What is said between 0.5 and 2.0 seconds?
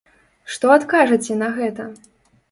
Што адкажаце на гэта?